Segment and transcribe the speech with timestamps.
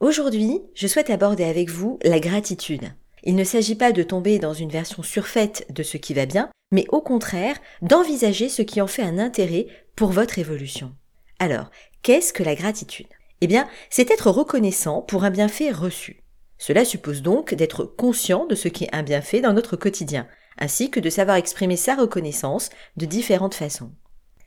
[0.00, 2.90] Aujourd'hui, je souhaite aborder avec vous la gratitude.
[3.22, 6.48] Il ne s'agit pas de tomber dans une version surfaite de ce qui va bien,
[6.72, 10.94] mais au contraire d'envisager ce qui en fait un intérêt pour votre évolution.
[11.38, 13.08] Alors, qu'est-ce que la gratitude?
[13.42, 16.22] Eh bien, c'est être reconnaissant pour un bienfait reçu.
[16.56, 20.26] Cela suppose donc d'être conscient de ce qui est un bienfait dans notre quotidien,
[20.56, 23.92] ainsi que de savoir exprimer sa reconnaissance de différentes façons.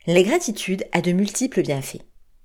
[0.08, 2.02] La gratitude a de multiples bienfaits.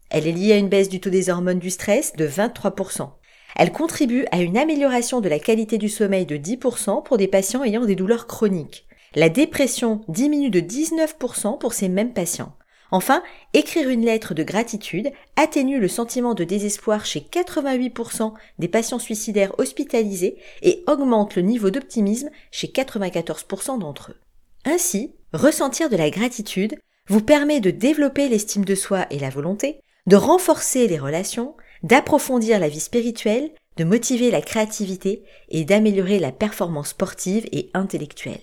[0.09, 3.09] Elle est liée à une baisse du taux des hormones du stress de 23%.
[3.55, 7.63] Elle contribue à une amélioration de la qualité du sommeil de 10% pour des patients
[7.63, 8.87] ayant des douleurs chroniques.
[9.15, 12.55] La dépression diminue de 19% pour ces mêmes patients.
[12.91, 13.21] Enfin,
[13.53, 19.53] écrire une lettre de gratitude atténue le sentiment de désespoir chez 88% des patients suicidaires
[19.59, 24.19] hospitalisés et augmente le niveau d'optimisme chez 94% d'entre eux.
[24.65, 26.75] Ainsi, ressentir de la gratitude
[27.07, 32.59] vous permet de développer l'estime de soi et la volonté, de renforcer les relations, d'approfondir
[32.59, 38.41] la vie spirituelle, de motiver la créativité et d'améliorer la performance sportive et intellectuelle.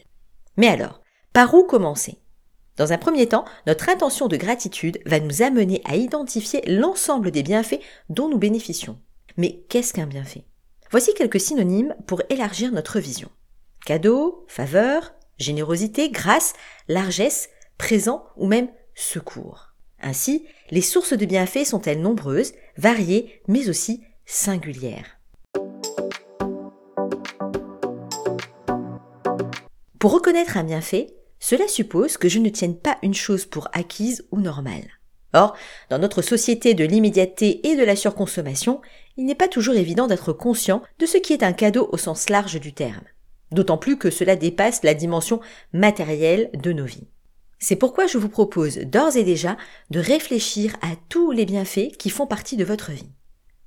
[0.57, 2.19] Mais alors, par où commencer?
[2.77, 7.43] Dans un premier temps, notre intention de gratitude va nous amener à identifier l'ensemble des
[7.43, 8.98] bienfaits dont nous bénéficions.
[9.37, 10.45] Mais qu'est-ce qu'un bienfait?
[10.91, 13.31] Voici quelques synonymes pour élargir notre vision.
[13.85, 16.55] Cadeau, faveur, générosité, grâce,
[16.89, 17.48] largesse,
[17.79, 19.66] présent ou même secours.
[20.07, 25.19] Ainsi, les sources de bienfaits sont-elles nombreuses, variées, mais aussi singulières.
[29.98, 31.08] Pour reconnaître un bienfait,
[31.41, 34.86] cela suppose que je ne tienne pas une chose pour acquise ou normale.
[35.33, 35.57] Or,
[35.91, 38.80] dans notre société de l'immédiateté et de la surconsommation,
[39.17, 42.30] il n'est pas toujours évident d'être conscient de ce qui est un cadeau au sens
[42.30, 43.05] large du terme.
[43.51, 45.41] D'autant plus que cela dépasse la dimension
[45.73, 47.09] matérielle de nos vies.
[47.58, 49.56] C'est pourquoi je vous propose d'ores et déjà
[49.90, 53.11] de réfléchir à tous les bienfaits qui font partie de votre vie.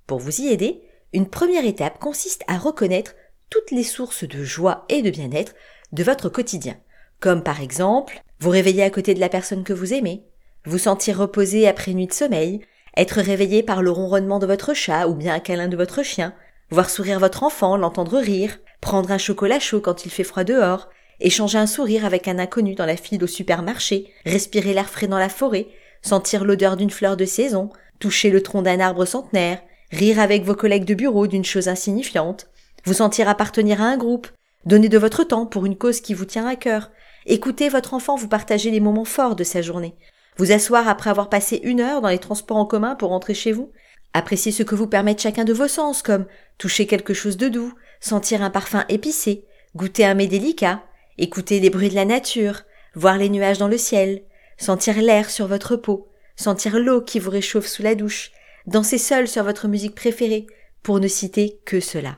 [0.05, 0.81] Pour vous y aider,
[1.13, 3.15] une première étape consiste à reconnaître
[3.49, 5.55] toutes les sources de joie et de bien-être
[5.91, 6.77] de votre quotidien,
[7.19, 10.23] comme par exemple vous réveiller à côté de la personne que vous aimez,
[10.65, 12.61] vous sentir reposé après nuit de sommeil,
[12.95, 16.33] être réveillé par le ronronnement de votre chat ou bien un câlin de votre chien,
[16.69, 20.89] voir sourire votre enfant, l'entendre rire, prendre un chocolat chaud quand il fait froid dehors,
[21.19, 25.17] échanger un sourire avec un inconnu dans la file au supermarché, respirer l'air frais dans
[25.19, 25.67] la forêt,
[26.01, 27.69] sentir l'odeur d'une fleur de saison,
[27.99, 32.47] toucher le tronc d'un arbre centenaire, rire avec vos collègues de bureau d'une chose insignifiante,
[32.85, 34.27] vous sentir appartenir à un groupe,
[34.65, 36.91] donner de votre temps pour une cause qui vous tient à cœur,
[37.25, 39.95] écouter votre enfant vous partager les moments forts de sa journée,
[40.37, 43.51] vous asseoir après avoir passé une heure dans les transports en commun pour rentrer chez
[43.51, 43.71] vous,
[44.13, 46.25] apprécier ce que vous permettent chacun de vos sens comme
[46.57, 50.81] toucher quelque chose de doux, sentir un parfum épicé, goûter un mets délicat,
[51.19, 52.63] écouter les bruits de la nature,
[52.95, 54.23] voir les nuages dans le ciel,
[54.57, 58.31] sentir l'air sur votre peau, sentir l'eau qui vous réchauffe sous la douche,
[58.65, 60.47] danser seul sur votre musique préférée,
[60.81, 62.17] pour ne citer que cela.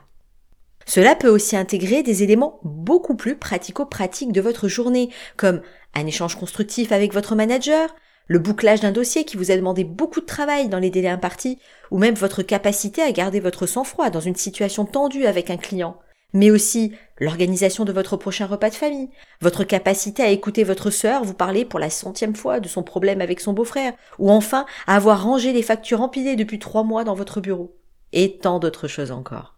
[0.86, 5.62] Cela peut aussi intégrer des éléments beaucoup plus pratico-pratiques de votre journée, comme
[5.94, 7.94] un échange constructif avec votre manager,
[8.28, 11.58] le bouclage d'un dossier qui vous a demandé beaucoup de travail dans les délais impartis,
[11.90, 15.98] ou même votre capacité à garder votre sang-froid dans une situation tendue avec un client
[16.32, 19.10] mais aussi l'organisation de votre prochain repas de famille,
[19.40, 23.20] votre capacité à écouter votre sœur vous parler pour la centième fois de son problème
[23.20, 27.14] avec son beau-frère, ou enfin à avoir rangé les factures empilées depuis trois mois dans
[27.14, 27.76] votre bureau,
[28.12, 29.56] et tant d'autres choses encore.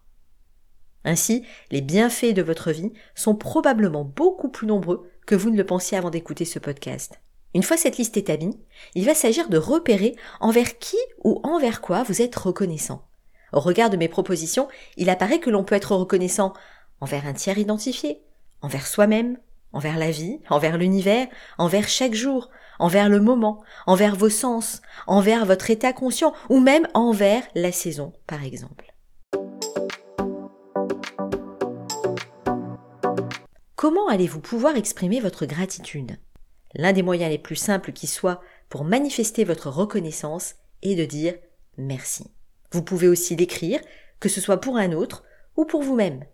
[1.03, 5.65] Ainsi, les bienfaits de votre vie sont probablement beaucoup plus nombreux que vous ne le
[5.65, 7.19] pensiez avant d'écouter ce podcast.
[7.53, 8.59] Une fois cette liste établie,
[8.95, 13.07] il va s'agir de repérer envers qui ou envers quoi vous êtes reconnaissant.
[13.55, 14.67] Au regard de mes propositions,
[14.97, 16.51] il apparaît que l'on peut être reconnaissant
[16.99, 18.21] envers un tiers identifié,
[18.61, 19.37] envers soi-même,
[19.71, 22.49] envers la vie, envers l'univers, envers chaque jour,
[22.79, 28.11] envers le moment, envers vos sens, envers votre état conscient, ou même envers la saison,
[28.27, 28.93] par exemple.
[33.77, 36.17] Comment allez-vous pouvoir exprimer votre gratitude?
[36.73, 41.35] L'un des moyens les plus simples qui soit pour manifester votre reconnaissance est de dire
[41.77, 42.35] merci.
[42.75, 43.79] Vous pouvez aussi l'écrire,
[44.19, 45.23] que ce soit pour un autre
[45.55, 46.25] ou pour vous-même.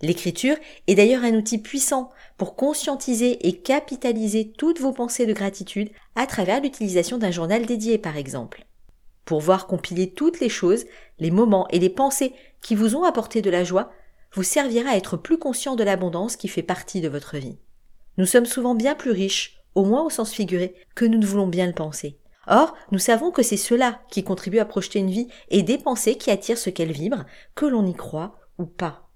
[0.00, 0.56] L'écriture
[0.86, 2.08] est d'ailleurs un outil puissant
[2.38, 7.98] pour conscientiser et capitaliser toutes vos pensées de gratitude à travers l'utilisation d'un journal dédié
[7.98, 8.64] par exemple.
[9.26, 10.86] Pour voir compiler toutes les choses,
[11.18, 12.32] les moments et les pensées
[12.62, 13.92] qui vous ont apporté de la joie,
[14.32, 17.58] vous servira à être plus conscient de l'abondance qui fait partie de votre vie.
[18.16, 21.48] Nous sommes souvent bien plus riches, au moins au sens figuré, que nous ne voulons
[21.48, 22.16] bien le penser.
[22.46, 26.16] Or, nous savons que c'est cela qui contribue à projeter une vie et des pensées
[26.16, 29.08] qui attirent ce qu'elle vibre, que l'on y croit ou pas.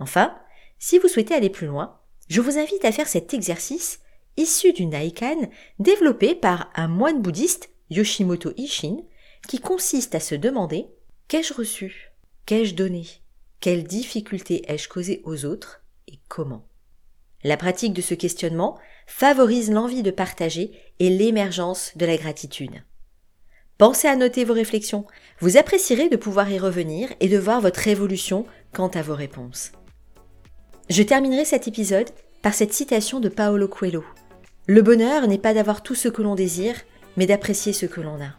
[0.00, 0.34] Enfin,
[0.78, 4.00] si vous souhaitez aller plus loin, je vous invite à faire cet exercice
[4.36, 5.48] issu du Naikan
[5.78, 8.96] développé par un moine bouddhiste, Yoshimoto Ishin,
[9.46, 10.88] qui consiste à se demander
[11.28, 12.12] Qu'ai-je reçu?
[12.46, 13.06] Qu'ai-je donné?
[13.60, 16.66] Quelles difficultés ai-je causées aux autres Et comment?
[17.44, 22.82] La pratique de ce questionnement favorise l'envie de partager et l'émergence de la gratitude.
[23.78, 25.06] Pensez à noter vos réflexions.
[25.40, 29.72] Vous apprécierez de pouvoir y revenir et de voir votre évolution quant à vos réponses.
[30.88, 32.10] Je terminerai cet épisode
[32.42, 34.04] par cette citation de Paolo Coelho.
[34.66, 36.76] Le bonheur n'est pas d'avoir tout ce que l'on désire,
[37.16, 38.36] mais d'apprécier ce que l'on a.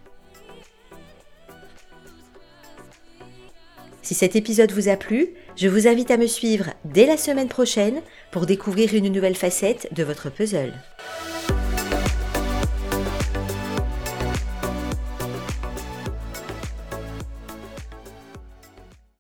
[4.02, 7.48] Si cet épisode vous a plu, je vous invite à me suivre dès la semaine
[7.48, 8.02] prochaine
[8.32, 10.74] pour découvrir une nouvelle facette de votre puzzle.